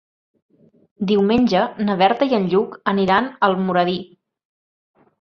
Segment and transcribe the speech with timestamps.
[1.11, 3.99] Diumenge na Berta i en Lluc aniran a Almoradí.